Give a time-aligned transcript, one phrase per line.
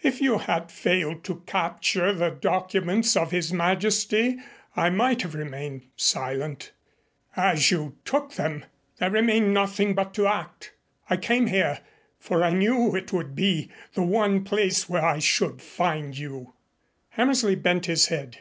[0.00, 4.36] If you had failed to capture the documents of His Majesty,
[4.76, 6.70] I might have remained silent.
[7.34, 8.66] As you took them,
[9.00, 10.74] there remained nothing but to act.
[11.10, 11.80] I came here,
[12.20, 16.54] for I knew it would be the one place where I should find you."
[17.08, 18.38] Hammersley bent his head.